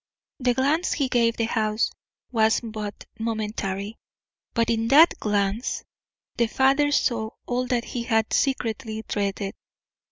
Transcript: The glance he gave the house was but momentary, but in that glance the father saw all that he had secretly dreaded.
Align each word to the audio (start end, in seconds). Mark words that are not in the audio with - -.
The 0.39 0.55
glance 0.55 0.93
he 0.93 1.09
gave 1.09 1.37
the 1.37 1.43
house 1.43 1.91
was 2.31 2.59
but 2.63 3.05
momentary, 3.19 3.99
but 4.55 4.71
in 4.71 4.87
that 4.87 5.13
glance 5.19 5.83
the 6.37 6.47
father 6.47 6.91
saw 6.91 7.29
all 7.45 7.67
that 7.67 7.85
he 7.85 8.01
had 8.01 8.33
secretly 8.33 9.03
dreaded. 9.07 9.53